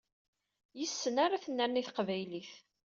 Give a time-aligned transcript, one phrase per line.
[0.79, 2.51] Yes-sen ara tennerni teqbaylit.